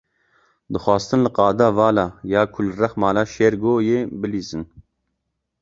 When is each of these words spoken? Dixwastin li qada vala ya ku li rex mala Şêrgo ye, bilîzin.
Dixwastin 0.77 1.25
li 1.25 1.31
qada 1.35 1.67
vala 1.79 2.05
ya 2.33 2.41
ku 2.53 2.59
li 2.65 2.71
rex 2.81 2.93
mala 3.01 3.23
Şêrgo 3.33 3.73
ye, 3.89 3.97
bilîzin. 4.19 4.63